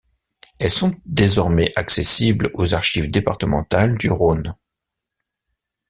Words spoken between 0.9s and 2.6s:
désormais accessibles